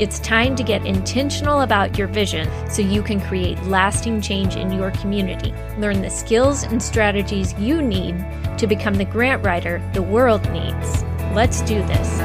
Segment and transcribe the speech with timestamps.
[0.00, 4.72] It's time to get intentional about your vision so you can create lasting change in
[4.72, 5.54] your community.
[5.78, 8.16] Learn the skills and strategies you need
[8.58, 11.04] to become the grant writer the world needs.
[11.32, 12.18] Let's do this.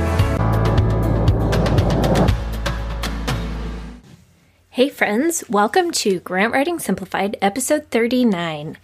[4.71, 8.77] Hey, friends, welcome to Grant Writing Simplified, episode 39.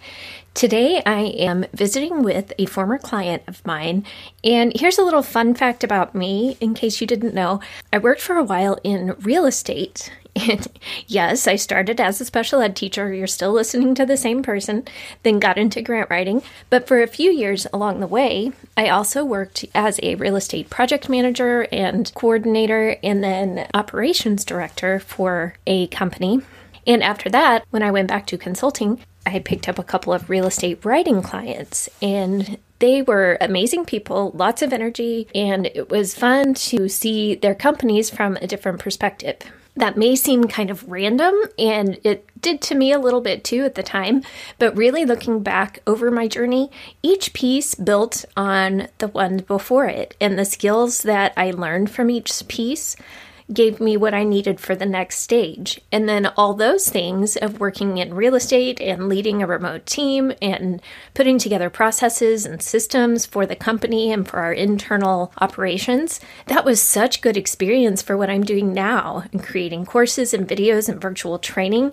[0.56, 4.06] Today, I am visiting with a former client of mine,
[4.42, 7.60] and here's a little fun fact about me in case you didn't know.
[7.92, 10.66] I worked for a while in real estate and
[11.06, 13.12] yes, I started as a special ed teacher.
[13.12, 14.88] You're still listening to the same person,
[15.24, 16.42] then got into grant writing.
[16.70, 20.70] But for a few years along the way, I also worked as a real estate
[20.70, 26.40] project manager and coordinator, and then operations director for a company.
[26.86, 30.30] And after that, when I went back to consulting, I picked up a couple of
[30.30, 36.14] real estate writing clients, and they were amazing people, lots of energy, and it was
[36.14, 39.38] fun to see their companies from a different perspective
[39.76, 43.64] that may seem kind of random, and it did to me a little bit too
[43.64, 44.22] at the time.
[44.58, 46.70] But really looking back over my journey,
[47.02, 52.10] each piece built on the one before it, and the skills that I learned from
[52.10, 52.96] each piece
[53.52, 55.80] gave me what I needed for the next stage.
[55.92, 60.32] And then all those things of working in real estate and leading a remote team
[60.42, 60.82] and
[61.14, 66.82] putting together processes and systems for the company and for our internal operations, that was
[66.82, 71.38] such good experience for what I'm doing now in creating courses and videos and virtual
[71.38, 71.92] training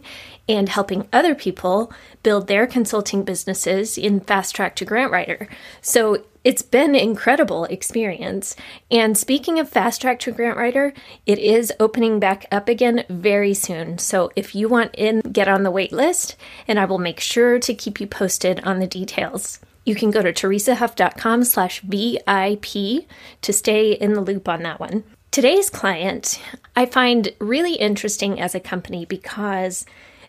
[0.50, 1.94] and helping other people
[2.24, 5.48] build their consulting businesses in Fast Track to Grant Writer.
[5.82, 8.56] So it's been incredible experience.
[8.92, 10.94] And speaking of Fast Track to Grant Writer,
[11.26, 13.98] it is opening back up again very soon.
[13.98, 16.36] So if you want in, get on the wait list,
[16.68, 19.60] and I will make sure to keep you posted on the details.
[19.86, 23.06] You can go to teresahuff.com slash VIP
[23.42, 25.04] to stay in the loop on that one.
[25.32, 26.42] Today's client
[26.76, 29.86] I find really interesting as a company because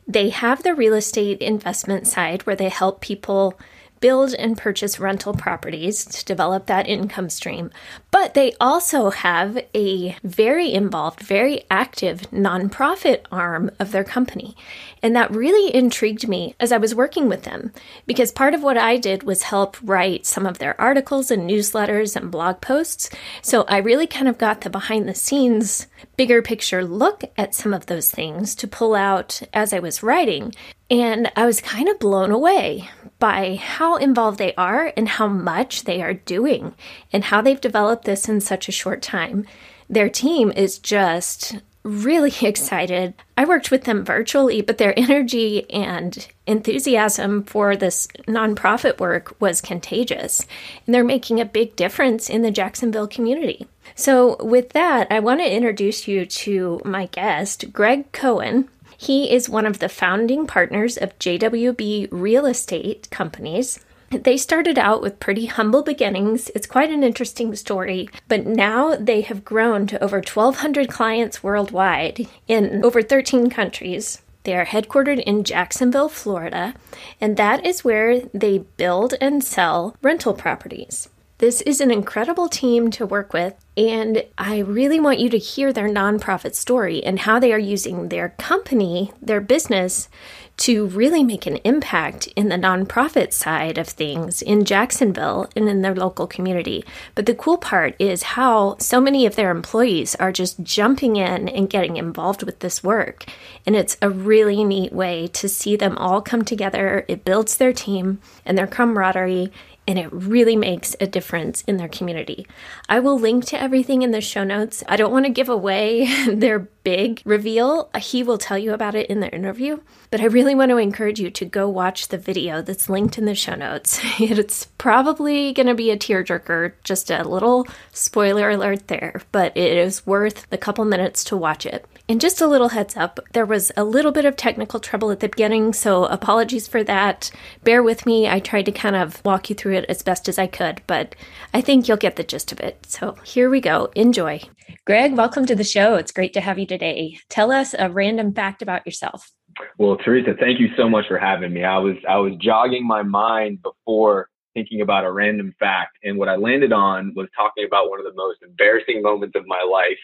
[0.07, 3.59] they have the real estate investment side where they help people
[4.05, 7.71] build and purchase rental properties to develop that income stream.
[8.11, 14.59] But they also have a very involved, very active nonprofit arm of their company.
[15.03, 17.73] And that really intrigued me as I was working with them
[18.05, 22.15] because part of what I did was help write some of their articles and newsletters
[22.15, 23.09] and blog posts.
[23.41, 25.87] So I really kind of got the behind the scenes,
[26.19, 30.55] bigger picture look at some of those things to pull out as I was writing.
[30.91, 32.91] And I was kind of blown away
[33.25, 36.75] by how involved they are and how much they are doing
[37.11, 39.47] and how they've developed this in such a short time.
[39.89, 43.15] Their team is just really excited.
[43.39, 49.62] I worked with them virtually, but their energy and enthusiasm for this nonprofit work was
[49.62, 50.45] contagious.
[50.85, 53.67] And they're making a big difference in the Jacksonville community.
[53.95, 58.69] So, with that, I want to introduce you to my guest, Greg Cohen.
[59.05, 63.79] He is one of the founding partners of JWB Real Estate Companies.
[64.09, 66.49] They started out with pretty humble beginnings.
[66.55, 72.27] It's quite an interesting story, but now they have grown to over 1,200 clients worldwide
[72.49, 74.23] in over 13 countries.
[74.45, 76.73] They are headquartered in Jacksonville, Florida,
[77.21, 81.11] and that is where they build and sell rental properties.
[81.44, 85.75] This is an incredible team to work with, and I really want you to hear
[85.75, 90.09] their nonprofit story and how they are using their company, their business,
[90.56, 95.82] to really make an impact in the nonprofit side of things in Jacksonville and in
[95.82, 96.82] their local community.
[97.14, 101.49] But the cool part is how so many of their employees are just jumping in
[101.50, 103.26] and getting involved with this work.
[103.67, 107.05] And it's a really neat way to see them all come together.
[107.06, 109.52] It builds their team and their camaraderie
[109.87, 112.47] and it really makes a difference in their community.
[112.89, 114.83] I will link to everything in the show notes.
[114.89, 117.91] I don't want to give away their big reveal.
[117.93, 120.77] Uh, he will tell you about it in the interview, but I really want to
[120.77, 124.01] encourage you to go watch the video that's linked in the show notes.
[124.45, 129.77] It's probably going to be a tearjerker, just a little spoiler alert there, but it
[129.77, 131.87] is worth the couple minutes to watch it.
[132.09, 135.21] And just a little heads up, there was a little bit of technical trouble at
[135.21, 137.31] the beginning, so apologies for that.
[137.63, 138.29] Bear with me.
[138.29, 141.15] I tried to kind of walk you through it as best as I could, but
[141.55, 142.85] I think you'll get the gist of it.
[142.87, 143.91] So here we go.
[143.95, 144.41] Enjoy.
[144.87, 145.95] Greg, welcome to the show.
[145.95, 147.19] It's great to have you today.
[147.29, 149.31] Tell us a random fact about yourself.
[149.79, 151.65] Well, Teresa, thank you so much for having me.
[151.65, 156.29] I was I was jogging my mind before thinking about a random fact, and what
[156.29, 159.99] I landed on was talking about one of the most embarrassing moments of my life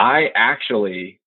[0.00, 1.20] I actually,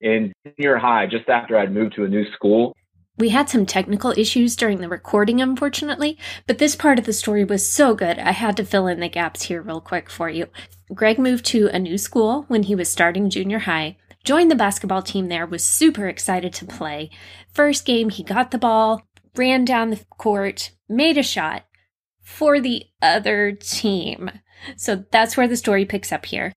[0.00, 2.74] in junior high, just after I'd moved to a new school,
[3.16, 7.44] we had some technical issues during the recording, unfortunately, but this part of the story
[7.44, 10.46] was so good, I had to fill in the gaps here real quick for you.
[10.94, 15.02] Greg moved to a new school when he was starting junior high, joined the basketball
[15.02, 17.10] team there, was super excited to play.
[17.52, 19.02] First game, he got the ball,
[19.36, 21.64] ran down the court, made a shot
[22.20, 24.30] for the other team.
[24.76, 26.52] So that's where the story picks up here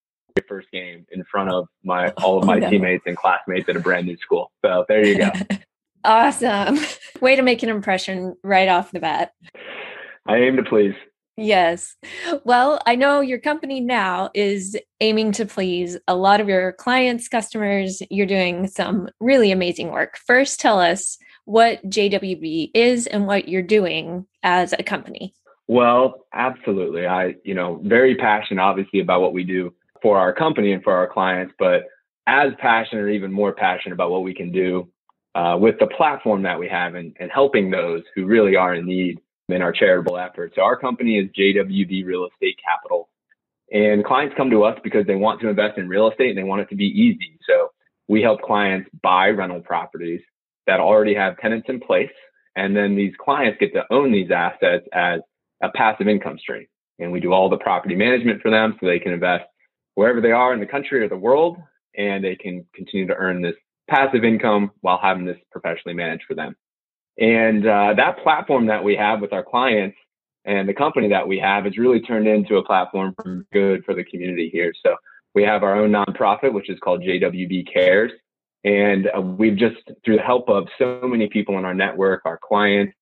[0.52, 2.70] first game in front of my all of my oh, no.
[2.70, 4.52] teammates and classmates at a brand new school.
[4.64, 5.32] So there you go.
[6.04, 6.78] awesome.
[7.22, 9.34] Way to make an impression right off the bat.
[10.28, 10.94] I aim to please.
[11.38, 11.96] Yes.
[12.44, 17.28] Well, I know your company now is aiming to please a lot of your clients,
[17.28, 18.02] customers.
[18.10, 20.18] You're doing some really amazing work.
[20.26, 25.34] First, tell us what JWB is and what you're doing as a company.
[25.68, 27.08] Well, absolutely.
[27.08, 30.94] I, you know, very passionate obviously about what we do for our company and for
[30.94, 31.84] our clients, but
[32.28, 34.90] as passionate or even more passionate about what we can do
[35.34, 38.86] uh, with the platform that we have and, and helping those who really are in
[38.86, 39.20] need
[39.54, 40.56] in our charitable efforts.
[40.56, 43.10] So our company is JWB Real Estate Capital.
[43.72, 46.44] And clients come to us because they want to invest in real estate and they
[46.44, 47.40] want it to be easy.
[47.48, 47.72] So
[48.08, 50.22] we help clients buy rental properties
[50.68, 52.12] that already have tenants in place.
[52.56, 55.22] And then these clients get to own these assets as
[55.64, 56.68] a passive income stream.
[57.00, 59.46] And we do all the property management for them so they can invest
[59.96, 61.58] wherever they are in the country or the world,
[61.98, 63.56] and they can continue to earn this
[63.90, 66.56] passive income while having this professionally managed for them.
[67.22, 69.96] And uh, that platform that we have with our clients
[70.44, 73.94] and the company that we have has really turned into a platform for good for
[73.94, 74.74] the community here.
[74.84, 74.96] So
[75.36, 78.12] we have our own nonprofit, which is called JWB Cares.
[78.64, 82.40] And uh, we've just, through the help of so many people in our network, our
[82.44, 82.96] clients,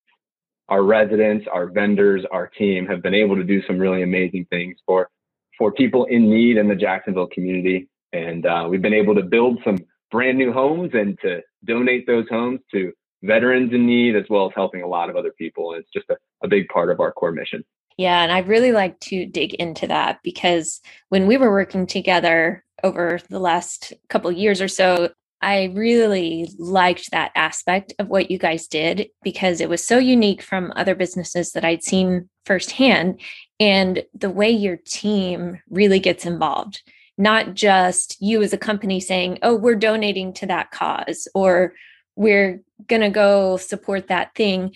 [0.68, 4.78] our residents, our vendors, our team have been able to do some really amazing things
[4.86, 5.10] for
[5.58, 7.88] for people in need in the Jacksonville community.
[8.14, 9.78] And uh, we've been able to build some
[10.12, 12.94] brand new homes and to donate those homes to
[13.24, 15.74] veterans in need, as well as helping a lot of other people.
[15.74, 17.64] And it's just a, a big part of our core mission.
[17.98, 20.80] Yeah, and I'd really like to dig into that because
[21.10, 25.10] when we were working together over the last couple years or so,
[25.42, 30.42] I really liked that aspect of what you guys did because it was so unique
[30.42, 33.22] from other businesses that I'd seen firsthand.
[33.60, 36.82] And the way your team really gets involved,
[37.18, 41.74] not just you as a company saying, oh, we're donating to that cause or
[42.20, 44.76] we're going to go support that thing.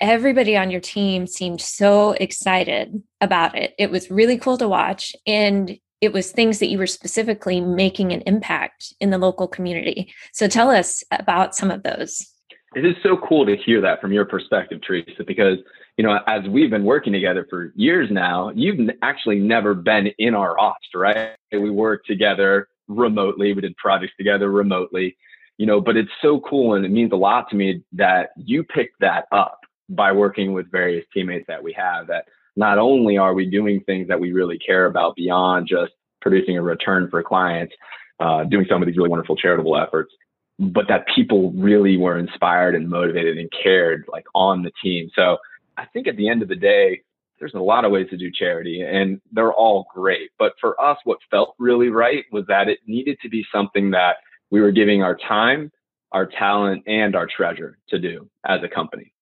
[0.00, 3.74] Everybody on your team seemed so excited about it.
[3.78, 5.14] It was really cool to watch.
[5.26, 10.10] And it was things that you were specifically making an impact in the local community.
[10.32, 12.26] So tell us about some of those.
[12.74, 15.58] It is so cool to hear that from your perspective, Teresa, because
[15.98, 20.34] you know, as we've been working together for years now, you've actually never been in
[20.34, 21.36] our office, right?
[21.52, 23.52] We work together remotely.
[23.52, 25.16] We did projects together remotely,
[25.58, 28.64] you know, but it's so cool and it means a lot to me that you
[28.64, 32.24] picked that up by working with various teammates that we have that
[32.56, 36.62] not only are we doing things that we really care about beyond just producing a
[36.62, 37.74] return for clients,
[38.20, 40.12] uh, doing some of these really wonderful charitable efforts,
[40.58, 45.10] but that people really were inspired and motivated and cared like on the team.
[45.14, 45.36] So
[45.76, 47.02] I think at the end of the day,
[47.40, 50.30] there's a lot of ways to do charity and they're all great.
[50.38, 54.16] But for us, what felt really right was that it needed to be something that
[54.54, 55.68] we were giving our time,
[56.12, 59.12] our talent, and our treasure to do as a company.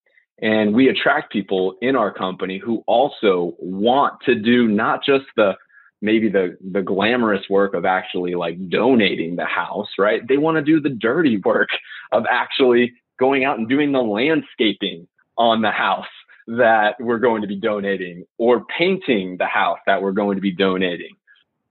[0.42, 5.54] And we attract people in our company who also want to do not just the
[6.02, 10.20] maybe the the glamorous work of actually like donating the house, right?
[10.28, 11.70] They want to do the dirty work
[12.12, 15.08] of actually going out and doing the landscaping
[15.38, 16.14] on the house
[16.46, 20.52] that we're going to be donating or painting the house that we're going to be
[20.52, 21.16] donating.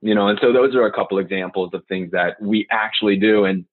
[0.02, 3.44] You know, and so those are a couple examples of things that we actually do
[3.44, 3.64] and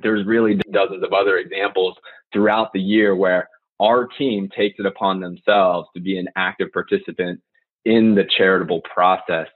[0.00, 1.96] there's really dozens of other examples
[2.32, 3.48] throughout the year where
[3.80, 7.40] our team takes it upon themselves to be an active participant
[7.84, 9.46] in the charitable process,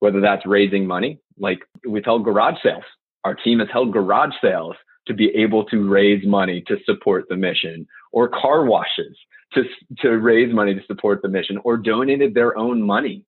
[0.00, 2.84] whether that's raising money, like we've held garage sales.
[3.24, 4.76] Our team has held garage sales
[5.06, 9.16] to be able to raise money to support the mission, or car washes
[9.52, 9.64] to,
[10.00, 13.24] to raise money to support the mission, or donated their own money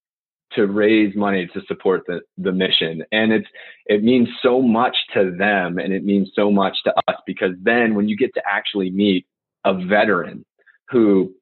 [0.53, 3.03] to raise money to support the, the mission.
[3.13, 3.49] And it's
[3.87, 7.95] it means so much to them and it means so much to us because then
[7.95, 9.27] when you get to actually meet
[9.65, 10.45] a veteran
[10.89, 11.33] who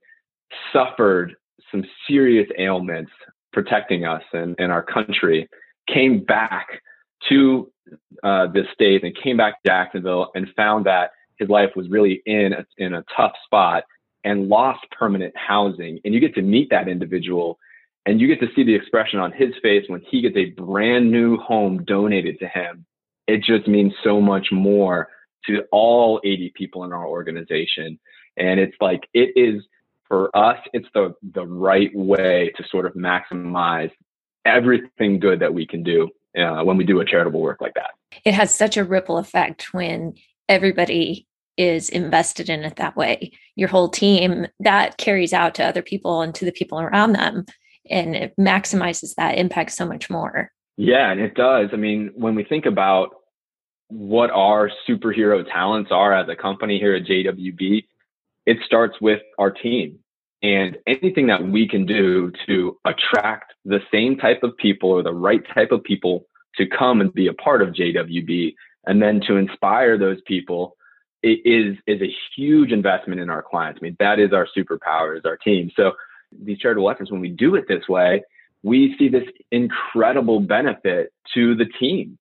[0.73, 1.34] suffered
[1.70, 3.12] some serious ailments
[3.52, 5.49] protecting us and, and our country,
[5.87, 6.66] came back
[7.28, 7.70] to
[8.23, 12.23] uh, this state and came back to Jacksonville and found that his life was really
[12.26, 13.84] in a, in a tough spot
[14.25, 16.00] and lost permanent housing.
[16.04, 17.58] And you get to meet that individual
[18.06, 21.11] and you get to see the expression on his face when he gets a brand
[21.11, 22.84] new home donated to him.
[23.26, 25.08] It just means so much more
[25.46, 27.99] to all 80 people in our organization.
[28.37, 29.62] And it's like, it is
[30.06, 33.90] for us, it's the, the right way to sort of maximize
[34.44, 37.92] everything good that we can do uh, when we do a charitable work like that.
[38.25, 40.14] It has such a ripple effect when
[40.49, 43.32] everybody is invested in it that way.
[43.56, 47.46] Your whole team that carries out to other people and to the people around them,
[47.90, 50.50] and it maximizes that impact so much more.
[50.76, 51.70] Yeah, and it does.
[51.72, 53.10] I mean, when we think about
[53.88, 57.84] what our superhero talents are as a company here at JWB,
[58.46, 59.98] it starts with our team
[60.42, 65.12] and anything that we can do to attract the same type of people or the
[65.12, 66.26] right type of people
[66.56, 68.54] to come and be a part of JWB
[68.86, 70.76] and then to inspire those people
[71.22, 73.78] is is a huge investment in our clients.
[73.80, 75.70] I mean, that is our superpower, is our team.
[75.74, 75.92] So
[76.42, 78.22] these charitable efforts, when we do it this way,
[78.62, 82.18] we see this incredible benefit to the team.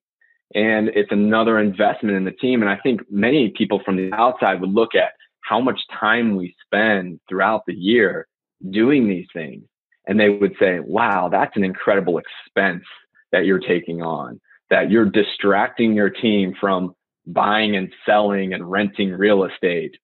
[0.54, 2.62] And it's another investment in the team.
[2.62, 6.54] And I think many people from the outside would look at how much time we
[6.64, 8.26] spend throughout the year
[8.70, 9.64] doing these things.
[10.06, 12.84] And they would say, wow, that's an incredible expense
[13.32, 14.40] that you're taking on,
[14.70, 16.94] that you're distracting your team from
[17.26, 19.96] buying and selling and renting real estate.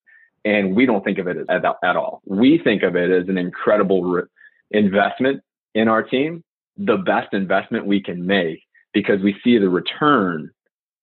[0.44, 2.22] And we don't think of it as, at all.
[2.24, 4.22] We think of it as an incredible re-
[4.70, 5.42] investment
[5.74, 6.42] in our team,
[6.76, 10.50] the best investment we can make because we see the return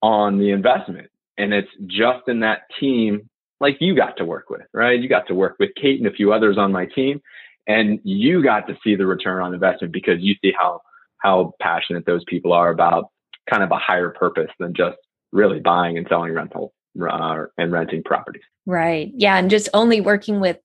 [0.01, 1.09] on the investment.
[1.37, 3.29] And it's just in that team
[3.59, 4.99] like you got to work with, right?
[4.99, 7.21] You got to work with Kate and a few others on my team,
[7.67, 10.81] and you got to see the return on investment because you see how
[11.19, 13.05] how passionate those people are about
[13.49, 14.97] kind of a higher purpose than just
[15.31, 18.43] really buying and selling rental uh, and renting properties.
[18.65, 19.11] Right.
[19.15, 20.57] Yeah, and just only working with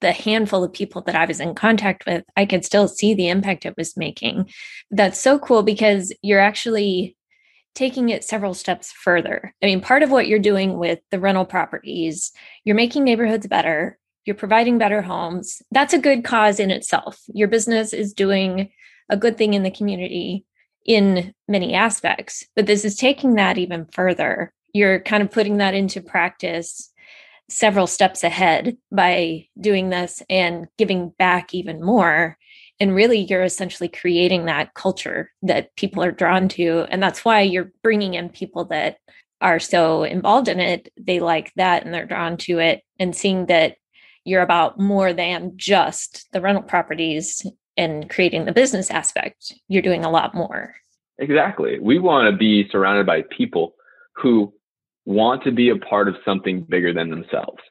[0.00, 3.28] the handful of people that I was in contact with, I could still see the
[3.28, 4.50] impact it was making.
[4.90, 7.16] That's so cool because you're actually
[7.74, 9.54] taking it several steps further.
[9.62, 12.32] I mean, part of what you're doing with the rental properties,
[12.64, 15.62] you're making neighborhoods better, you're providing better homes.
[15.70, 17.20] That's a good cause in itself.
[17.28, 18.70] Your business is doing
[19.08, 20.44] a good thing in the community
[20.84, 24.52] in many aspects, but this is taking that even further.
[24.76, 26.92] You're kind of putting that into practice
[27.48, 32.36] several steps ahead by doing this and giving back even more.
[32.78, 36.84] And really you're essentially creating that culture that people are drawn to.
[36.90, 38.98] And that's why you're bringing in people that
[39.40, 40.92] are so involved in it.
[41.00, 42.82] They like that and they're drawn to it.
[42.98, 43.76] And seeing that
[44.24, 47.46] you're about more than just the rental properties
[47.78, 50.74] and creating the business aspect you're doing a lot more.
[51.18, 51.78] Exactly.
[51.78, 53.74] We want to be surrounded by people
[54.16, 54.52] who
[55.06, 57.62] want to be a part of something bigger than themselves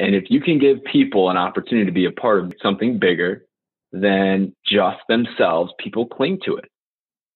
[0.00, 3.44] and if you can give people an opportunity to be a part of something bigger
[3.92, 6.70] than just themselves, people cling to it,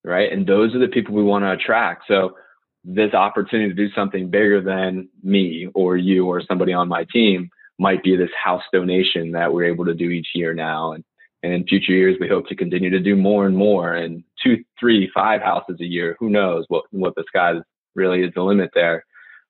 [0.03, 0.33] right?
[0.33, 2.05] And those are the people we want to attract.
[2.09, 2.37] So
[2.83, 7.51] this opportunity to do something bigger than me or you or somebody on my team
[7.79, 10.93] might be this house donation that we're able to do each year now.
[10.93, 11.05] And,
[11.43, 14.65] and in future years, we hope to continue to do more and more and two,
[14.81, 16.17] three, five houses a year.
[16.19, 17.55] Who knows what, what the sky
[17.95, 19.05] really is the limit there.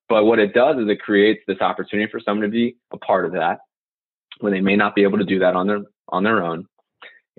[0.09, 3.25] But what it does is it creates this opportunity for someone to be a part
[3.25, 3.61] of that
[4.41, 6.67] when they may not be able to do that on their on their own.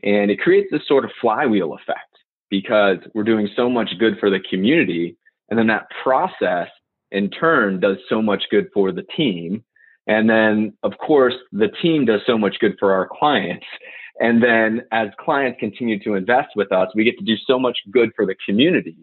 [0.03, 1.99] And it creates this sort of flywheel effect
[2.49, 5.17] because we're doing so much good for the community.
[5.49, 6.69] And then that process
[7.11, 9.63] in turn does so much good for the team.
[10.07, 13.65] And then, of course, the team does so much good for our clients.
[14.19, 17.77] And then as clients continue to invest with us, we get to do so much
[17.91, 18.97] good for the community.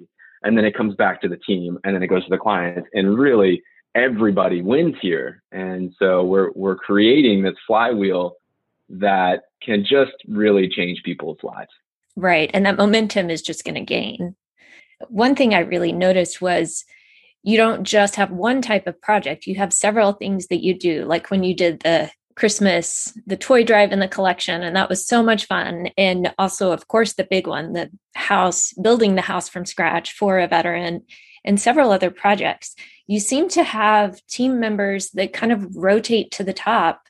[0.44, 2.88] And then it comes back to the team and then it goes to the clients.
[2.94, 3.62] And really,
[3.94, 5.42] everybody wins here.
[5.52, 8.36] And so we're, we're creating this flywheel
[8.88, 11.70] that can just really change people's lives.
[12.16, 12.50] Right.
[12.52, 14.36] And that momentum is just going to gain.
[15.08, 16.84] One thing I really noticed was
[17.42, 21.04] you don't just have one type of project, you have several things that you do,
[21.04, 24.62] like when you did the Christmas, the toy drive and the collection.
[24.62, 25.90] And that was so much fun.
[25.96, 30.38] And also, of course, the big one, the house, building the house from scratch for
[30.38, 31.02] a veteran
[31.44, 32.74] and several other projects.
[33.06, 37.08] You seem to have team members that kind of rotate to the top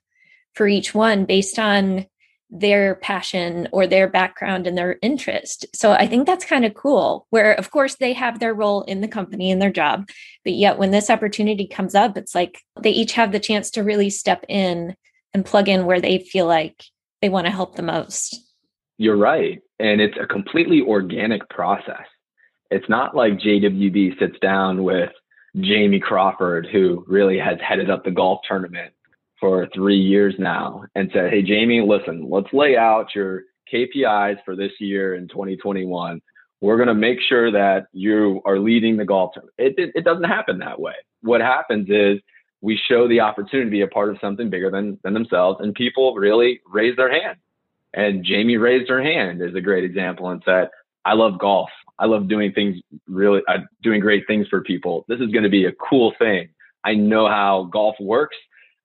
[0.54, 2.06] for each one based on
[2.54, 5.64] their passion or their background and their interest.
[5.74, 9.00] So I think that's kind of cool, where of course they have their role in
[9.00, 10.10] the company and their job.
[10.44, 13.82] But yet when this opportunity comes up, it's like they each have the chance to
[13.82, 14.94] really step in
[15.34, 16.84] and plug in where they feel like
[17.20, 18.38] they want to help the most.
[18.98, 19.60] You're right.
[19.78, 22.06] And it's a completely organic process.
[22.70, 25.10] It's not like JWB sits down with
[25.60, 28.92] Jamie Crawford, who really has headed up the golf tournament
[29.38, 34.56] for three years now, and said, Hey, Jamie, listen, let's lay out your KPIs for
[34.56, 36.20] this year in 2021.
[36.60, 39.54] We're going to make sure that you are leading the golf tournament.
[39.58, 40.94] It, it, it doesn't happen that way.
[41.22, 42.20] What happens is
[42.62, 45.74] we show the opportunity to be a part of something bigger than, than themselves, and
[45.74, 47.36] people really raise their hand.
[47.92, 50.70] And Jamie raised her hand is a great example and said,
[51.04, 51.68] I love golf.
[51.98, 55.04] I love doing things really, uh, doing great things for people.
[55.08, 56.48] This is going to be a cool thing.
[56.84, 58.36] I know how golf works.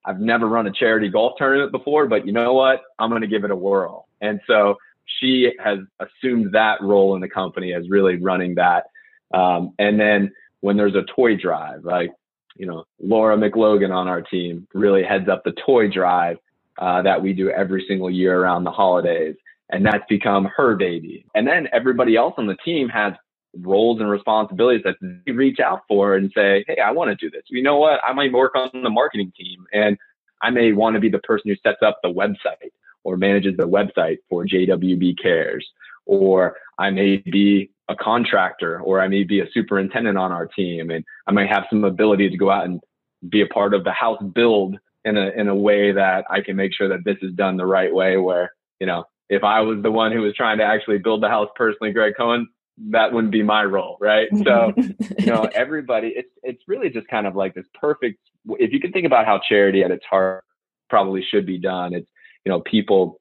[0.04, 2.82] I've never run a charity golf tournament before, but you know what?
[3.00, 4.08] I'm going to give it a whirl.
[4.22, 4.78] And so
[5.20, 8.86] she has assumed that role in the company as really running that.
[9.34, 10.32] Um, and then
[10.62, 12.12] when there's a toy drive, like,
[12.58, 16.38] you know, Laura McLogan on our team really heads up the toy drive
[16.78, 19.36] uh, that we do every single year around the holidays.
[19.70, 21.26] And that's become her baby.
[21.36, 23.14] And then everybody else on the team has
[23.60, 27.30] roles and responsibilities that they reach out for and say, Hey, I want to do
[27.30, 27.44] this.
[27.48, 28.00] You know what?
[28.08, 29.98] I might work on the marketing team and
[30.42, 32.72] I may want to be the person who sets up the website
[33.04, 35.68] or manages the website for JWB Cares,
[36.08, 40.90] or I may be a contractor or I may be a superintendent on our team
[40.90, 42.82] and I might have some ability to go out and
[43.30, 46.56] be a part of the house build in a in a way that I can
[46.56, 48.18] make sure that this is done the right way.
[48.18, 51.30] Where you know, if I was the one who was trying to actually build the
[51.30, 52.48] house personally, Greg Cohen,
[52.90, 54.28] that wouldn't be my role, right?
[54.44, 54.74] So,
[55.20, 58.20] you know, everybody, it's it's really just kind of like this perfect.
[58.50, 60.44] If you can think about how charity at its heart
[60.90, 62.10] probably should be done, it's
[62.46, 63.20] you know, people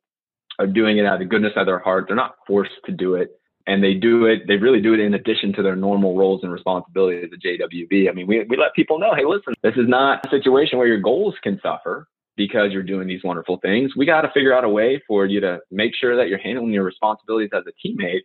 [0.59, 2.07] are doing it out of the goodness of their heart.
[2.07, 3.31] They're not forced to do it
[3.67, 6.53] and they do it, they really do it in addition to their normal roles and
[6.53, 8.09] responsibilities at JWB.
[8.09, 10.87] I mean, we, we let people know, hey, listen, this is not a situation where
[10.87, 13.97] your goals can suffer because you're doing these wonderful things.
[13.97, 16.73] We got to figure out a way for you to make sure that you're handling
[16.73, 18.23] your responsibilities as a teammate.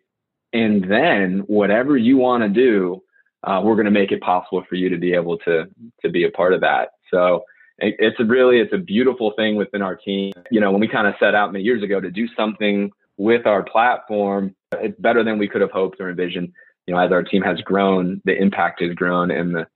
[0.53, 3.01] And then whatever you want to do,
[3.43, 5.65] uh, we're going to make it possible for you to be able to,
[6.03, 6.89] to be a part of that.
[7.09, 7.45] So
[7.77, 10.33] it's really, it's a beautiful thing within our team.
[10.51, 13.45] You know, when we kind of set out many years ago to do something with
[13.45, 16.53] our platform, it's better than we could have hoped or envisioned.
[16.87, 19.67] You know, as our team has grown, the impact has grown and the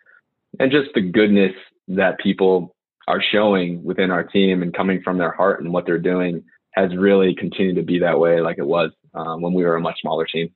[0.60, 1.52] and just the goodness
[1.90, 2.76] that people
[3.08, 6.96] are showing within our team and coming from their heart and what they're doing has
[6.96, 10.02] really continued to be that way like it was um, when we were a much
[10.02, 10.54] smaller team.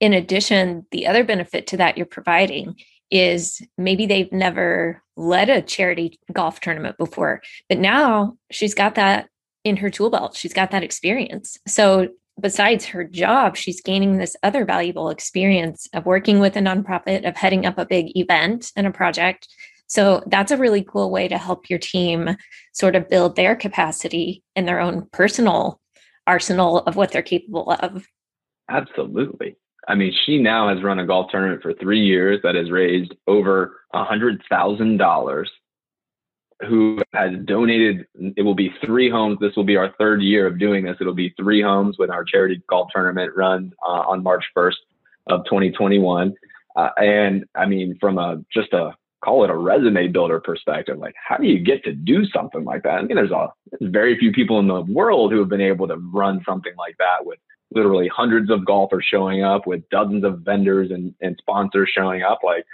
[0.00, 2.76] In addition, the other benefit to that you're providing
[3.10, 9.28] is maybe they've never led a charity golf tournament before, but now she's got that
[9.64, 10.36] in her tool belt.
[10.36, 11.58] She's got that experience.
[11.66, 12.08] So
[12.40, 17.36] besides her job, she's gaining this other valuable experience of working with a nonprofit, of
[17.36, 19.48] heading up a big event and a project.
[19.86, 22.36] So that's a really cool way to help your team
[22.72, 25.80] sort of build their capacity in their own personal
[26.26, 28.06] arsenal of what they're capable of.
[28.68, 29.56] Absolutely.
[29.88, 33.14] I mean, she now has run a golf tournament for three years that has raised
[33.26, 35.50] over a hundred thousand dollars
[36.68, 38.06] who has donated.
[38.36, 39.38] It will be three homes.
[39.40, 40.96] This will be our third year of doing this.
[41.00, 44.76] It'll be three homes when our charity golf tournament runs uh, on March 1st
[45.28, 46.34] of 2021.
[46.76, 51.14] Uh, and I mean, from a just a call it a resume builder perspective, like
[51.16, 52.98] how do you get to do something like that?
[52.98, 55.88] I mean, there's a there's very few people in the world who have been able
[55.88, 57.38] to run something like that with
[57.70, 62.40] literally hundreds of golfers showing up, with dozens of vendors and, and sponsors showing up.
[62.42, 62.64] Like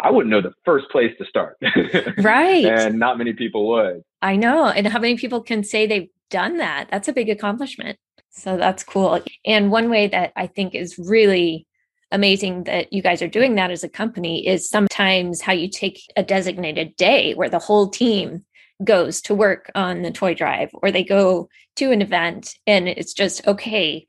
[0.00, 1.56] I wouldn't know the first place to start.
[2.18, 2.64] right.
[2.64, 4.02] And not many people would.
[4.22, 4.66] I know.
[4.66, 6.88] And how many people can say they've done that?
[6.90, 7.98] That's a big accomplishment.
[8.30, 9.22] So that's cool.
[9.44, 11.66] And one way that I think is really
[12.12, 16.00] amazing that you guys are doing that as a company is sometimes how you take
[16.16, 18.44] a designated day where the whole team
[18.84, 23.14] goes to work on the toy drive or they go to an event and it's
[23.14, 24.06] just okay.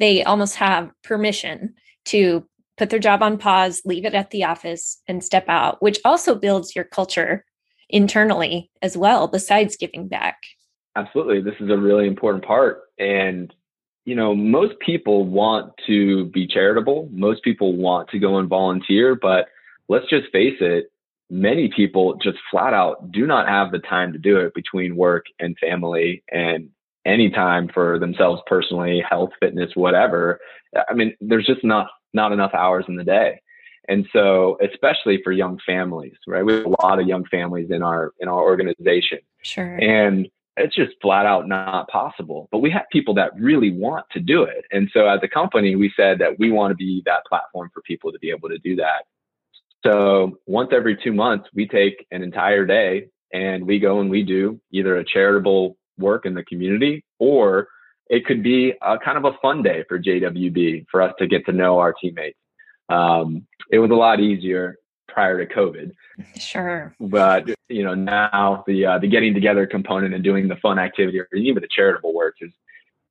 [0.00, 1.74] They almost have permission
[2.06, 2.44] to
[2.76, 6.34] put their job on pause, leave it at the office, and step out, which also
[6.34, 7.44] builds your culture
[7.90, 10.38] internally as well, besides giving back.
[10.96, 11.40] Absolutely.
[11.42, 12.82] This is a really important part.
[12.98, 13.54] And,
[14.06, 19.14] you know, most people want to be charitable, most people want to go and volunteer,
[19.14, 19.48] but
[19.88, 20.90] let's just face it,
[21.28, 25.26] many people just flat out do not have the time to do it between work
[25.38, 26.70] and family and
[27.06, 30.40] any time for themselves personally, health, fitness, whatever.
[30.88, 33.40] I mean, there's just not not enough hours in the day.
[33.88, 36.44] And so, especially for young families, right?
[36.44, 39.18] We have a lot of young families in our in our organization.
[39.42, 39.76] Sure.
[39.76, 42.48] And it's just flat out not possible.
[42.52, 44.64] But we have people that really want to do it.
[44.70, 47.82] And so as a company, we said that we want to be that platform for
[47.82, 49.04] people to be able to do that.
[49.84, 54.22] So once every two months, we take an entire day and we go and we
[54.22, 57.68] do either a charitable work in the community or
[58.08, 61.46] it could be a kind of a fun day for JWB for us to get
[61.46, 62.38] to know our teammates.
[62.88, 65.92] Um, it was a lot easier prior to COVID.
[66.36, 66.94] Sure.
[66.98, 71.20] But you know now the uh, the getting together component and doing the fun activity
[71.20, 72.52] or even the charitable work is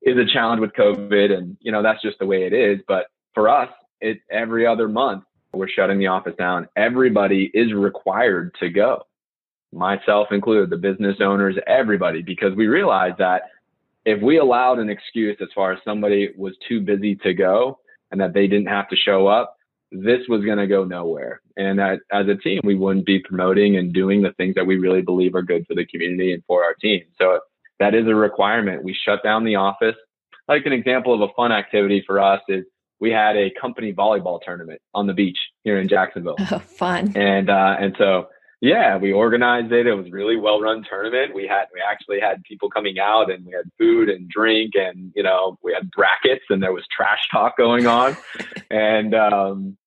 [0.02, 2.80] is a challenge with COVID, and you know that's just the way it is.
[2.88, 3.70] But for us,
[4.02, 5.24] it every other month
[5.54, 6.68] we're shutting the office down.
[6.76, 9.04] Everybody is required to go,
[9.72, 13.44] myself included, the business owners, everybody, because we realized that
[14.06, 17.80] if we allowed an excuse as far as somebody was too busy to go
[18.12, 19.56] and that they didn't have to show up,
[19.92, 21.42] this was going to go nowhere.
[21.58, 24.78] And that as a team, we wouldn't be promoting and doing the things that we
[24.78, 27.02] really believe are good for the community and for our team.
[27.20, 27.40] So
[27.80, 28.84] that is a requirement.
[28.84, 29.96] We shut down the office.
[30.48, 32.66] Like an example of a fun activity for us is
[33.00, 36.36] we had a company volleyball tournament on the beach here in Jacksonville.
[36.52, 37.16] Oh, fun.
[37.16, 38.28] And uh, and so
[38.62, 39.88] yeah, we organized it.
[39.88, 41.34] It was really well run tournament.
[41.34, 45.14] We had we actually had people coming out and we had food and drink and
[45.16, 48.18] you know we had brackets and there was trash talk going on.
[48.70, 49.78] and um,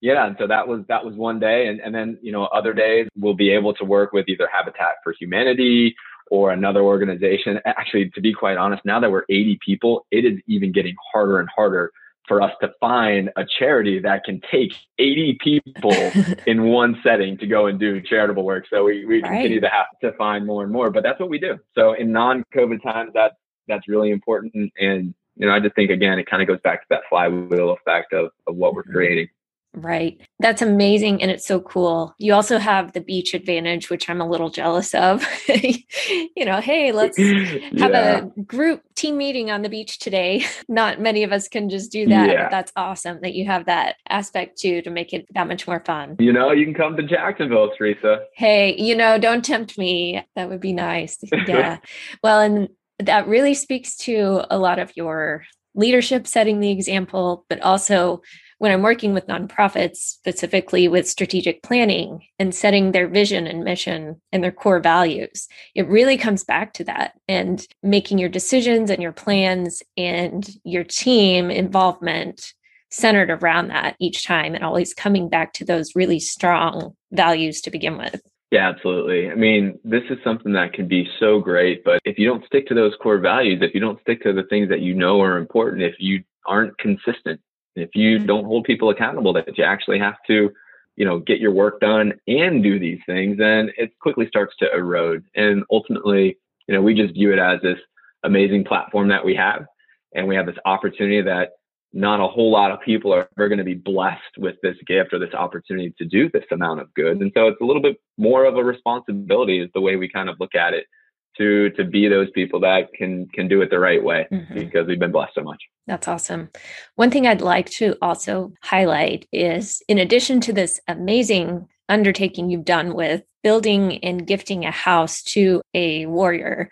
[0.00, 1.68] yeah, and so that was that was one day.
[1.68, 4.96] And and then you know other days we'll be able to work with either Habitat
[5.02, 5.94] for Humanity
[6.30, 7.60] or another organization.
[7.66, 11.40] Actually, to be quite honest, now that we're 80 people, it is even getting harder
[11.40, 11.92] and harder
[12.26, 15.92] for us to find a charity that can take 80 people
[16.46, 18.64] in one setting to go and do charitable work.
[18.70, 19.30] So we, we right.
[19.30, 21.58] continue to have to find more and more, but that's what we do.
[21.76, 23.32] So in non-COVID times, that
[23.68, 24.72] that's really important.
[24.78, 27.70] And, you know, I just think again, it kind of goes back to that flywheel
[27.70, 28.92] effect of, of what we're mm-hmm.
[28.92, 29.28] creating.
[29.74, 30.20] Right.
[30.38, 31.20] That's amazing.
[31.20, 32.14] And it's so cool.
[32.18, 35.26] You also have the beach advantage, which I'm a little jealous of.
[35.48, 38.18] you know, hey, let's have yeah.
[38.18, 40.44] a group team meeting on the beach today.
[40.68, 42.28] Not many of us can just do that.
[42.28, 42.44] Yeah.
[42.44, 45.82] But that's awesome that you have that aspect too to make it that much more
[45.84, 46.16] fun.
[46.18, 48.24] You know, you can come to Jacksonville, Teresa.
[48.34, 50.24] Hey, you know, don't tempt me.
[50.36, 51.18] That would be nice.
[51.46, 51.78] Yeah.
[52.22, 52.68] well, and
[53.00, 58.22] that really speaks to a lot of your leadership setting the example, but also
[58.58, 64.20] when I'm working with nonprofits, specifically with strategic planning and setting their vision and mission
[64.32, 69.02] and their core values, it really comes back to that and making your decisions and
[69.02, 72.54] your plans and your team involvement
[72.90, 77.70] centered around that each time and always coming back to those really strong values to
[77.70, 78.20] begin with.
[78.52, 79.32] Yeah, absolutely.
[79.32, 82.68] I mean, this is something that can be so great, but if you don't stick
[82.68, 85.38] to those core values, if you don't stick to the things that you know are
[85.38, 87.40] important, if you aren't consistent
[87.76, 88.26] if you mm-hmm.
[88.26, 90.50] don't hold people accountable that you actually have to,
[90.96, 94.72] you know, get your work done and do these things, then it quickly starts to
[94.72, 95.24] erode.
[95.34, 97.78] And ultimately, you know, we just view it as this
[98.22, 99.66] amazing platform that we have.
[100.14, 101.50] And we have this opportunity that
[101.92, 105.12] not a whole lot of people are ever going to be blessed with this gift
[105.12, 107.14] or this opportunity to do this amount of good.
[107.14, 107.22] Mm-hmm.
[107.22, 110.28] And so it's a little bit more of a responsibility is the way we kind
[110.28, 110.86] of look at it
[111.36, 114.54] to to be those people that can can do it the right way mm-hmm.
[114.54, 115.62] because we've been blessed so much.
[115.86, 116.50] That's awesome.
[116.96, 122.64] One thing I'd like to also highlight is in addition to this amazing undertaking you've
[122.64, 126.70] done with building and gifting a house to a warrior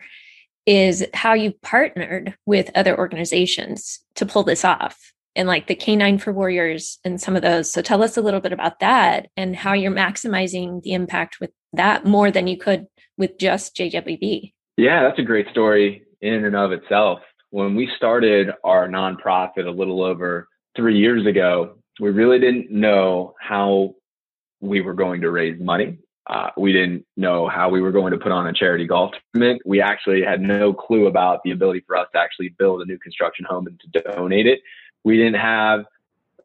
[0.64, 6.20] is how you partnered with other organizations to pull this off and like the K9
[6.20, 7.72] for Warriors and some of those.
[7.72, 11.50] So tell us a little bit about that and how you're maximizing the impact with
[11.72, 12.86] that more than you could
[13.22, 14.52] with just JWB.
[14.76, 17.20] Yeah, that's a great story in and of itself.
[17.50, 23.36] When we started our nonprofit a little over three years ago, we really didn't know
[23.38, 23.94] how
[24.60, 25.98] we were going to raise money.
[26.28, 29.62] Uh, we didn't know how we were going to put on a charity golf tournament.
[29.64, 32.98] We actually had no clue about the ability for us to actually build a new
[32.98, 34.58] construction home and to donate it.
[35.04, 35.84] We didn't have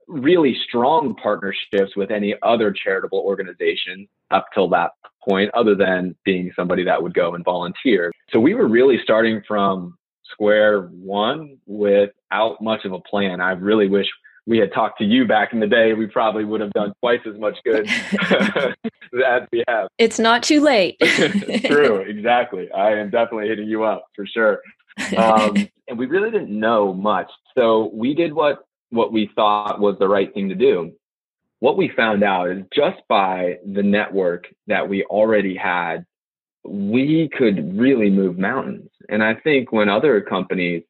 [0.08, 4.92] really strong partnerships with any other charitable organization up till that
[5.28, 8.12] point, other than being somebody that would go and volunteer.
[8.32, 9.98] So we were really starting from
[10.32, 13.42] square one without much of a plan.
[13.42, 14.08] I really wish
[14.46, 15.94] we had talked to you back in the day.
[15.94, 17.88] We probably would have done twice as much good
[19.26, 19.90] as we have.
[19.98, 20.98] It's not too late.
[21.66, 22.72] True, exactly.
[22.72, 24.62] I am definitely hitting you up for sure.
[25.18, 27.30] Um, and we really didn't know much.
[27.56, 30.94] So we did what what we thought was the right thing to do.
[31.60, 36.06] What we found out is just by the network that we already had,
[36.64, 38.90] we could really move mountains.
[39.10, 40.84] And I think when other companies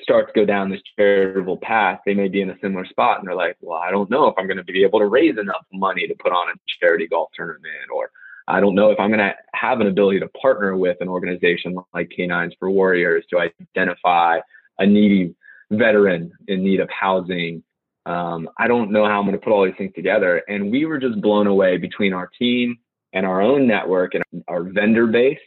[0.00, 3.28] start to go down this charitable path, they may be in a similar spot and
[3.28, 5.64] they're like, well, I don't know if I'm going to be able to raise enough
[5.72, 8.10] money to put on a charity golf tournament, or
[8.46, 11.76] I don't know if I'm going to have an ability to partner with an organization
[11.92, 14.38] like K9s for Warriors to identify
[14.78, 15.34] a needy
[15.70, 17.62] veteran in need of housing.
[18.06, 20.42] Um, I don't know how I'm going to put all these things together.
[20.48, 22.78] And we were just blown away between our team
[23.12, 25.38] and our own network and our vendor base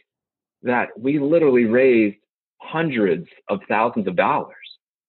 [0.62, 2.16] that we literally raised
[2.58, 4.56] hundreds of thousands of dollars.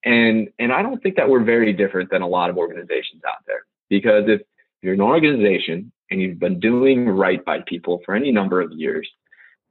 [0.03, 3.45] And and I don't think that we're very different than a lot of organizations out
[3.45, 3.65] there.
[3.89, 4.41] Because if
[4.81, 9.07] you're an organization and you've been doing right by people for any number of years,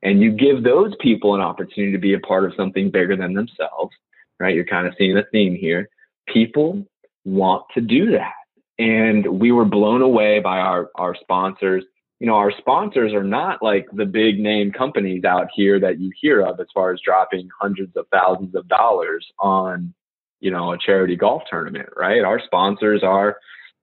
[0.03, 3.35] and you give those people an opportunity to be a part of something bigger than
[3.35, 3.95] themselves,
[4.43, 4.55] right?
[4.55, 5.89] You're kind of seeing a theme here.
[6.29, 6.85] People
[7.25, 8.33] want to do that.
[8.79, 11.85] And we were blown away by our, our sponsors
[12.23, 16.13] you know, our sponsors are not like the big name companies out here that you
[16.21, 19.93] hear of as far as dropping hundreds of thousands of dollars on,
[20.39, 22.23] you know, a charity golf tournament, right?
[22.23, 23.39] Our sponsors are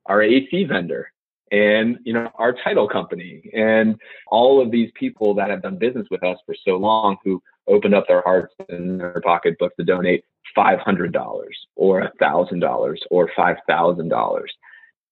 [0.06, 1.12] our AC vendor
[1.52, 6.08] and, you know, our title company and all of these people that have done business
[6.10, 10.24] with us for so long who opened up their hearts and their pocketbook to donate
[10.58, 14.42] $500 or $1,000 or $5,000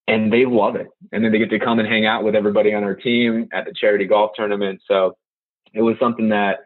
[0.08, 0.88] and they love it.
[1.12, 3.65] And then they get to come and hang out with everybody on our team at
[3.65, 4.82] the charity golf tournament.
[4.88, 5.17] So
[5.73, 6.60] it was something that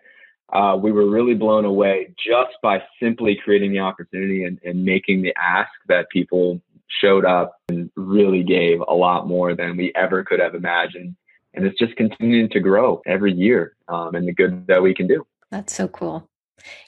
[0.53, 5.21] uh, we were really blown away just by simply creating the opportunity and, and making
[5.21, 6.61] the ask that people
[7.01, 11.15] showed up and really gave a lot more than we ever could have imagined.
[11.53, 15.07] And it's just continuing to grow every year um, and the good that we can
[15.07, 15.25] do.
[15.49, 16.29] That's so cool.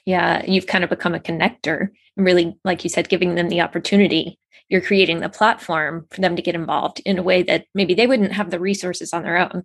[0.04, 3.60] Yeah, you've kind of become a connector and really, like you said, giving them the
[3.60, 7.94] opportunity you're creating the platform for them to get involved in a way that maybe
[7.94, 9.64] they wouldn't have the resources on their own.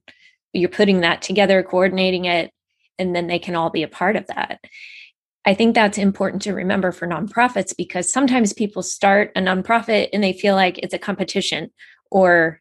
[0.54, 2.52] You're putting that together, coordinating it,
[2.98, 4.60] and then they can all be a part of that.
[5.45, 10.24] I think that's important to remember for nonprofits because sometimes people start a nonprofit and
[10.24, 11.69] they feel like it's a competition
[12.12, 12.60] or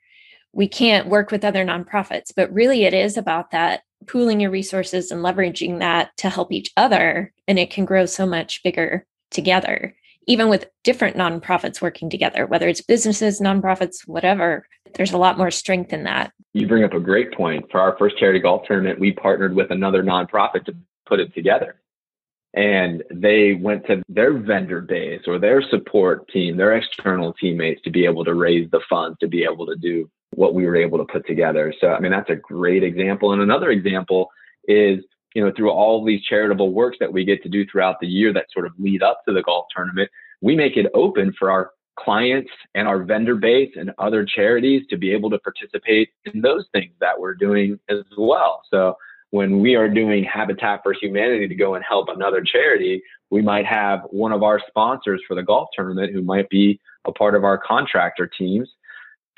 [0.52, 2.32] we can't work with other nonprofits.
[2.34, 6.72] But really, it is about that pooling your resources and leveraging that to help each
[6.76, 7.32] other.
[7.46, 9.94] And it can grow so much bigger together
[10.28, 15.50] even with different nonprofits working together, whether it's businesses, nonprofits, whatever, there's a lot more
[15.50, 16.32] strength in that.
[16.52, 17.70] You bring up a great point.
[17.70, 21.80] For our first charity golf tournament, we partnered with another nonprofit to put it together.
[22.54, 27.90] And they went to their vendor base or their support team, their external teammates to
[27.90, 30.98] be able to raise the funds to be able to do what we were able
[30.98, 31.74] to put together.
[31.80, 33.32] So, I mean, that's a great example.
[33.32, 34.30] And another example
[34.66, 35.00] is
[35.34, 38.32] you know, through all these charitable works that we get to do throughout the year
[38.32, 40.10] that sort of lead up to the golf tournament,
[40.40, 44.96] we make it open for our clients and our vendor base and other charities to
[44.96, 48.62] be able to participate in those things that we're doing as well.
[48.70, 48.96] So
[49.30, 53.66] when we are doing Habitat for Humanity to go and help another charity, we might
[53.66, 57.44] have one of our sponsors for the golf tournament who might be a part of
[57.44, 58.68] our contractor teams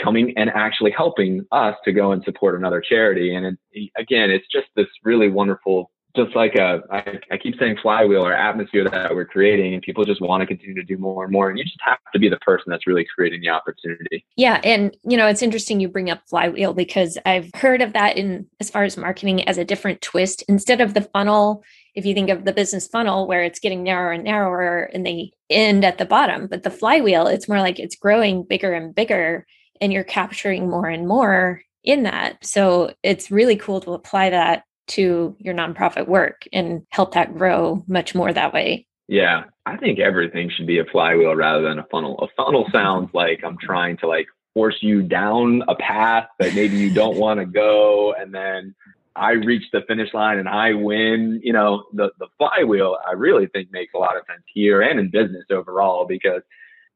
[0.03, 3.35] coming and actually helping us to go and support another charity.
[3.35, 7.79] And it, again, it's just this really wonderful, just like a, I, I keep saying
[7.83, 11.25] flywheel or atmosphere that we're creating and people just want to continue to do more
[11.25, 11.51] and more.
[11.51, 14.25] And you just have to be the person that's really creating the opportunity.
[14.37, 14.61] Yeah.
[14.65, 18.47] And, you know, it's interesting you bring up flywheel because I've heard of that in
[18.59, 20.43] as far as marketing as a different twist.
[20.49, 21.63] Instead of the funnel,
[21.95, 25.33] if you think of the business funnel where it's getting narrower and narrower and they
[25.49, 29.47] end at the bottom, but the flywheel, it's more like it's growing bigger and bigger
[29.81, 32.45] and you're capturing more and more in that.
[32.45, 37.85] So it's really cool to apply that to your nonprofit work and help that grow
[37.87, 38.87] much more that way.
[39.09, 42.19] Yeah, I think everything should be a flywheel rather than a funnel.
[42.19, 46.77] A funnel sounds like I'm trying to like force you down a path that maybe
[46.77, 48.75] you don't want to go and then
[49.17, 51.41] I reach the finish line and I win.
[51.43, 55.01] You know, the the flywheel I really think makes a lot of sense here and
[55.01, 56.43] in business overall because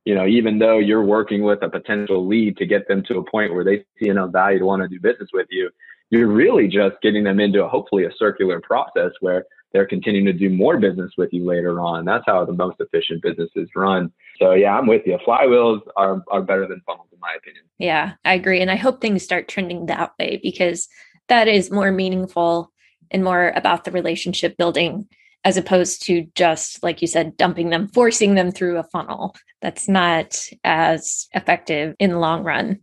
[0.04, 3.30] you know, even though you're working with a potential lead to get them to a
[3.30, 5.70] point where they see enough value to want to do business with you,
[6.10, 10.32] you're really just getting them into a, hopefully a circular process where they're continuing to
[10.32, 12.04] do more business with you later on.
[12.04, 14.12] That's how the most efficient businesses run.
[14.38, 15.18] So yeah, I'm with you.
[15.26, 17.64] Flywheels are, are better than funnels in my opinion.
[17.78, 18.60] Yeah, I agree.
[18.60, 20.88] And I hope things start trending that way because
[21.28, 22.70] that is more meaningful
[23.10, 25.08] and more about the relationship building
[25.44, 29.88] as opposed to just like you said dumping them forcing them through a funnel that's
[29.88, 32.80] not as effective in the long run.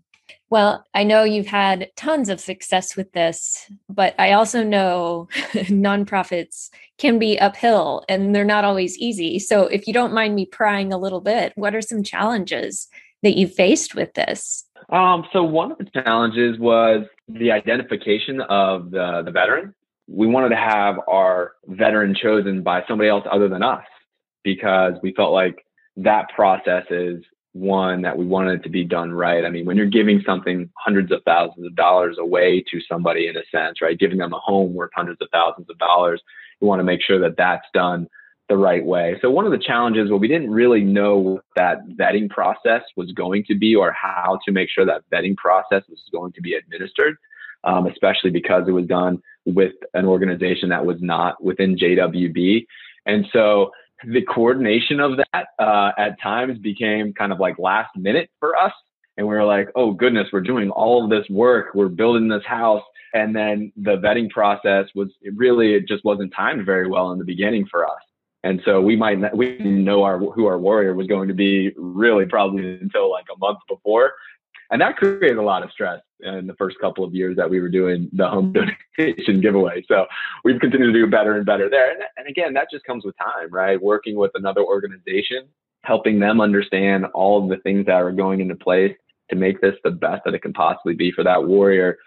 [0.50, 6.70] Well i know you've had tons of success with this but i also know nonprofits
[6.98, 9.40] can be uphill and they're not always easy.
[9.40, 12.88] So if you don't mind me prying a little bit what are some challenges
[13.24, 14.66] that you faced with this?
[14.90, 19.76] Um, so one of the challenges was the identification of the, the veteran
[20.14, 23.86] we wanted to have our veteran chosen by somebody else other than us
[24.44, 25.66] because we felt like
[25.98, 29.44] that process is one that we wanted to be done right.
[29.44, 33.36] I mean, when you're giving something hundreds of thousands of dollars away to somebody in
[33.36, 34.00] a sense, right?
[34.00, 36.22] Giving them a home worth hundreds of thousands of dollars,
[36.60, 38.08] you want to make sure that that's done
[38.48, 39.18] the right way.
[39.22, 43.12] So one of the challenges, well, we didn't really know what that vetting process was
[43.14, 46.54] going to be or how to make sure that vetting process was going to be
[46.54, 47.16] administered,
[47.64, 52.66] um, especially because it was done with an organization that was not within JWB.
[53.06, 53.72] And so
[54.08, 58.74] the coordination of that uh, at times became kind of like last minute for us.
[59.18, 62.46] And we were like, oh goodness, we're doing all of this work, we're building this
[62.46, 62.84] house.
[63.14, 67.20] And then the vetting process was it really, it just wasn't timed very well in
[67.20, 68.00] the beginning for us.
[68.44, 71.34] And so we might not, we didn't know our who our warrior was going to
[71.34, 74.14] be really probably until like a month before.
[74.72, 77.60] And that created a lot of stress in the first couple of years that we
[77.60, 78.54] were doing the home
[78.98, 79.84] donation giveaway.
[79.88, 80.06] So
[80.46, 81.92] we've continued to do better and better there.
[81.92, 83.82] And, and again, that just comes with time, right?
[83.82, 85.50] Working with another organization,
[85.84, 88.96] helping them understand all of the things that are going into place
[89.30, 91.98] to make this the best that it can possibly be for that warrior.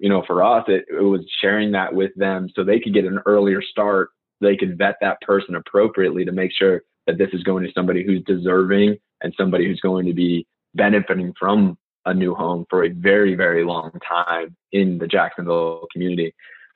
[0.00, 3.06] You know, for us, it, it was sharing that with them so they could get
[3.06, 4.10] an earlier start.
[4.40, 8.04] They could vet that person appropriately to make sure that this is going to somebody
[8.04, 12.88] who's deserving and somebody who's going to be benefiting from a new home for a
[12.88, 16.34] very, very long time in the Jacksonville community.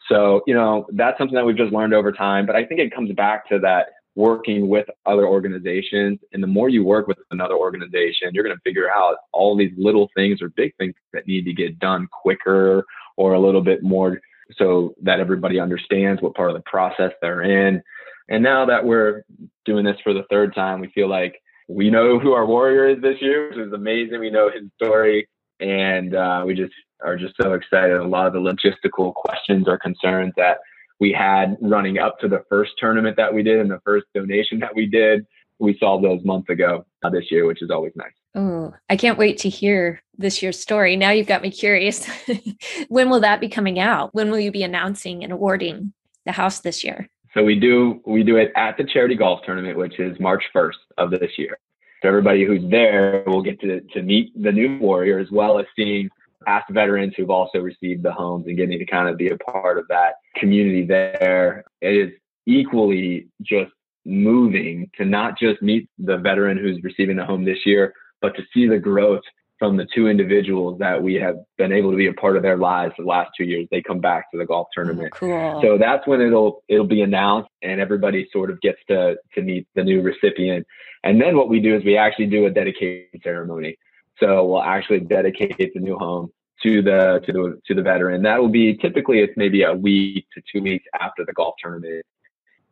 [0.08, 2.46] So, you know, that's something that we've just learned over time.
[2.46, 6.18] But I think it comes back to that working with other organizations.
[6.32, 9.72] And the more you work with another organization, you're going to figure out all these
[9.76, 12.84] little things or big things that need to get done quicker
[13.16, 14.20] or a little bit more
[14.56, 17.82] so that everybody understands what part of the process they're in.
[18.28, 19.24] And now that we're
[19.64, 23.00] doing this for the third time, we feel like we know who our warrior is
[23.02, 24.20] this year, which is amazing.
[24.20, 25.28] We know his story,
[25.60, 26.72] and uh, we just
[27.04, 27.96] are just so excited.
[27.96, 30.58] A lot of the logistical questions or concerns that
[30.98, 34.60] we had running up to the first tournament that we did and the first donation
[34.60, 35.26] that we did,
[35.58, 38.12] we solved those months ago uh, this year, which is always nice.
[38.34, 40.96] Oh, I can't wait to hear this year's story.
[40.96, 42.06] Now you've got me curious.
[42.88, 44.14] when will that be coming out?
[44.14, 45.92] When will you be announcing and awarding
[46.26, 47.08] the house this year?
[47.36, 50.72] So we do we do it at the charity golf tournament, which is March 1st
[50.96, 51.58] of this year.
[52.02, 55.66] So everybody who's there will get to, to meet the new warrior as well as
[55.76, 56.08] seeing
[56.46, 59.78] past veterans who've also received the homes and getting to kind of be a part
[59.78, 61.64] of that community there.
[61.82, 62.12] It is
[62.46, 63.72] equally just
[64.06, 68.44] moving to not just meet the veteran who's receiving the home this year, but to
[68.54, 69.24] see the growth
[69.58, 72.58] from the two individuals that we have been able to be a part of their
[72.58, 73.66] lives for the last two years.
[73.70, 75.12] They come back to the golf tournament.
[75.14, 75.62] Oh, cool.
[75.62, 79.66] So that's when it'll it'll be announced and everybody sort of gets to to meet
[79.74, 80.66] the new recipient.
[81.04, 83.78] And then what we do is we actually do a dedication ceremony.
[84.18, 86.30] So we'll actually dedicate the new home
[86.62, 88.22] to the to the to the veteran.
[88.22, 92.04] That will be typically it's maybe a week to two weeks after the golf tournament.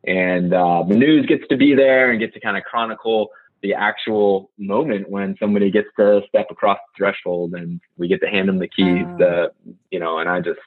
[0.07, 3.31] And uh, the news gets to be there and get to kind of chronicle
[3.65, 8.29] the actual moment when somebody gets to step across the threshold and we get to
[8.29, 9.53] hand them the keys uh, the
[9.91, 10.61] you know and i just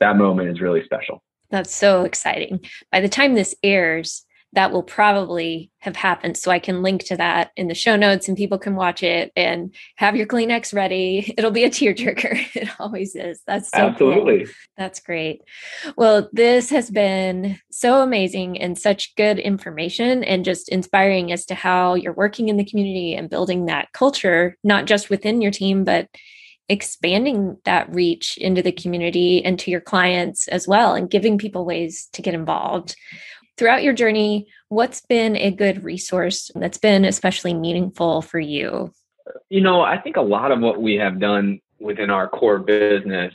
[0.00, 1.22] that moment is really special.
[1.50, 2.60] That's so exciting.
[2.90, 6.36] By the time this airs that will probably have happened.
[6.36, 9.32] So I can link to that in the show notes and people can watch it
[9.36, 11.34] and have your Kleenex ready.
[11.38, 12.40] It'll be a tearjerker.
[12.54, 13.40] It always is.
[13.46, 14.44] That's so absolutely.
[14.44, 14.54] Cool.
[14.78, 15.42] That's great.
[15.96, 21.54] Well, this has been so amazing and such good information and just inspiring as to
[21.54, 25.84] how you're working in the community and building that culture, not just within your team,
[25.84, 26.08] but
[26.68, 31.64] expanding that reach into the community and to your clients as well and giving people
[31.64, 32.96] ways to get involved
[33.56, 38.92] throughout your journey, what's been a good resource that's been especially meaningful for you?
[39.48, 43.34] You know, I think a lot of what we have done within our core business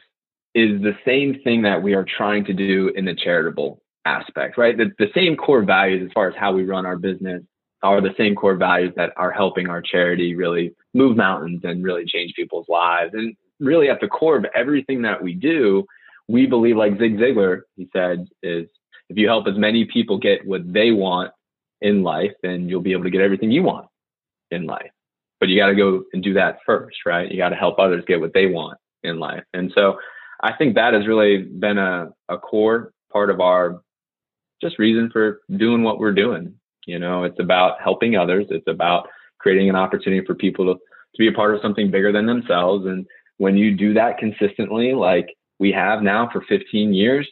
[0.55, 4.77] is the same thing that we are trying to do in the charitable aspect, right?
[4.77, 7.43] The, the same core values as far as how we run our business
[7.81, 12.05] are the same core values that are helping our charity really move mountains and really
[12.05, 13.13] change people's lives.
[13.13, 15.85] And really at the core of everything that we do,
[16.27, 18.67] we believe like Zig Ziglar, he said, is
[19.09, 21.31] if you help as many people get what they want
[21.81, 23.87] in life, then you'll be able to get everything you want
[24.51, 24.91] in life.
[25.39, 27.29] But you got to go and do that first, right?
[27.29, 29.43] You got to help others get what they want in life.
[29.53, 29.97] And so
[30.41, 33.81] I think that has really been a, a core part of our
[34.61, 36.53] just reason for doing what we're doing.
[36.85, 38.47] You know, it's about helping others.
[38.49, 39.07] It's about
[39.39, 42.85] creating an opportunity for people to, to be a part of something bigger than themselves.
[42.85, 43.05] And
[43.37, 45.27] when you do that consistently, like
[45.59, 47.27] we have now for 15 years,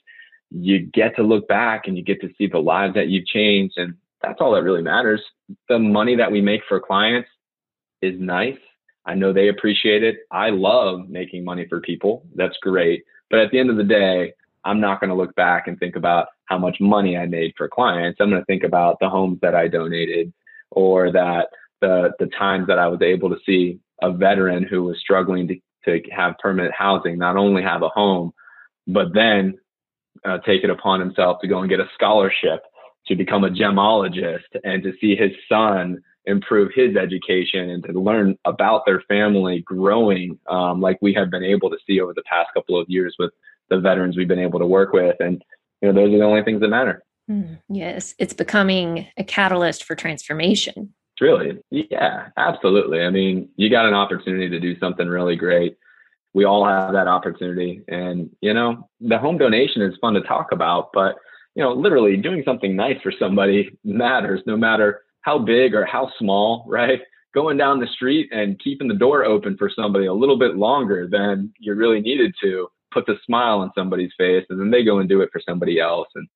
[0.51, 3.77] you get to look back and you get to see the lives that you've changed.
[3.77, 5.21] And that's all that really matters.
[5.69, 7.29] The money that we make for clients
[8.01, 8.57] is nice.
[9.05, 10.17] I know they appreciate it.
[10.31, 12.25] I love making money for people.
[12.35, 13.03] That's great.
[13.29, 14.33] But at the end of the day,
[14.65, 17.69] I'm not going to look back and think about how much money I made for
[17.69, 18.19] clients.
[18.19, 20.33] I'm going to think about the homes that I donated
[20.71, 21.47] or that
[21.79, 25.55] the the times that I was able to see a veteran who was struggling to,
[25.85, 28.33] to have permanent housing, not only have a home,
[28.87, 29.57] but then
[30.25, 32.63] uh, take it upon himself to go and get a scholarship
[33.07, 38.37] to become a gemologist and to see his son improve his education and to learn
[38.45, 42.49] about their family growing um, like we have been able to see over the past
[42.53, 43.31] couple of years with
[43.69, 45.15] the veterans we've been able to work with.
[45.19, 45.43] And
[45.81, 47.03] you know those are the only things that matter.
[47.31, 48.13] Mm, yes.
[48.19, 50.93] It's becoming a catalyst for transformation.
[51.19, 51.59] Really?
[51.71, 53.01] Yeah absolutely.
[53.01, 55.77] I mean you got an opportunity to do something really great
[56.33, 57.83] we all have that opportunity.
[57.87, 61.15] And you know the home donation is fun to talk about but
[61.55, 66.11] you know literally doing something nice for somebody matters no matter how big or how
[66.19, 67.01] small right?
[67.33, 71.07] Going down the street and keeping the door open for somebody a little bit longer
[71.07, 74.99] than you really needed to put the smile on somebody's face and then they go
[74.99, 76.07] and do it for somebody else.
[76.15, 76.27] And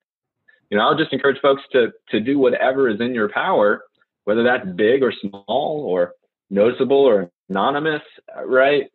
[0.72, 3.84] you know i'll just encourage folks to to do whatever is in your power
[4.24, 6.14] whether that's big or small or
[6.50, 8.02] noticeable or anonymous
[8.46, 8.86] right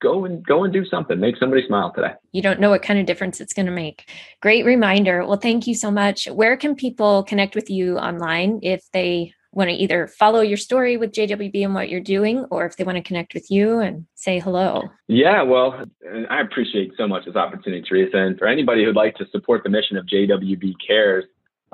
[0.00, 2.98] go and go and do something make somebody smile today you don't know what kind
[2.98, 4.10] of difference it's going to make
[4.40, 8.84] great reminder well thank you so much where can people connect with you online if
[8.92, 12.76] they want to either follow your story with JWB and what you're doing, or if
[12.76, 14.82] they want to connect with you and say hello.
[15.08, 15.82] Yeah, well,
[16.28, 18.18] I appreciate so much this opportunity, Teresa.
[18.18, 21.24] And for anybody who'd like to support the mission of JWB Cares,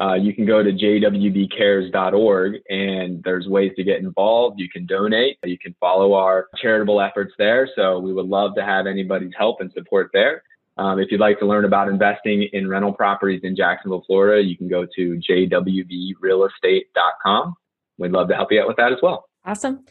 [0.00, 4.58] uh, you can go to jwbcares.org and there's ways to get involved.
[4.58, 5.38] You can donate.
[5.44, 7.68] You can follow our charitable efforts there.
[7.76, 10.42] So we would love to have anybody's help and support there.
[10.78, 14.56] Um, if you'd like to learn about investing in rental properties in Jacksonville, Florida, you
[14.56, 17.54] can go to jwbrealestate.com.
[17.98, 19.28] We'd love to help you out with that as well.
[19.44, 19.84] Awesome.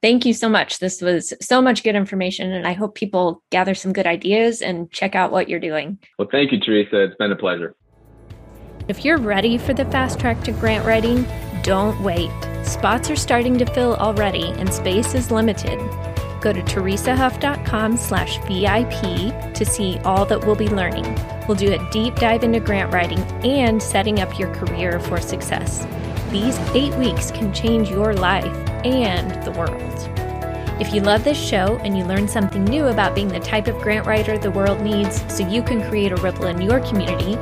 [0.00, 0.78] Thank you so much.
[0.78, 4.88] This was so much good information, and I hope people gather some good ideas and
[4.92, 5.98] check out what you're doing.
[6.18, 7.02] Well, thank you, Teresa.
[7.02, 7.74] It's been a pleasure.
[8.88, 11.26] If you're ready for the fast track to grant writing,
[11.62, 12.30] don't wait.
[12.64, 15.78] Spots are starting to fill already and space is limited.
[16.40, 21.04] Go to teresahuff.com slash VIP to see all that we'll be learning.
[21.46, 25.86] We'll do a deep dive into grant writing and setting up your career for success.
[26.30, 30.10] These eight weeks can change your life and the world.
[30.80, 33.76] If you love this show and you learn something new about being the type of
[33.82, 37.36] grant writer the world needs so you can create a ripple in your community,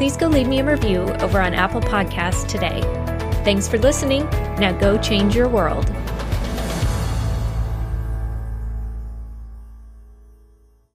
[0.00, 2.80] please go leave me a review over on Apple Podcasts today.
[3.44, 4.24] Thanks for listening.
[4.56, 5.90] Now go change your world.